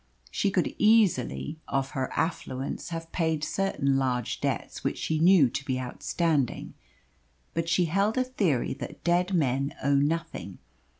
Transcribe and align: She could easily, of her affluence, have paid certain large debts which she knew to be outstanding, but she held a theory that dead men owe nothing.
She 0.31 0.49
could 0.49 0.73
easily, 0.79 1.59
of 1.67 1.91
her 1.91 2.11
affluence, 2.13 2.89
have 2.89 3.11
paid 3.11 3.43
certain 3.43 3.97
large 3.99 4.41
debts 4.41 4.83
which 4.83 4.97
she 4.97 5.19
knew 5.19 5.47
to 5.51 5.63
be 5.63 5.79
outstanding, 5.79 6.73
but 7.53 7.69
she 7.69 7.85
held 7.85 8.17
a 8.17 8.23
theory 8.23 8.73
that 8.73 9.03
dead 9.03 9.35
men 9.35 9.75
owe 9.83 9.93
nothing. 9.93 10.57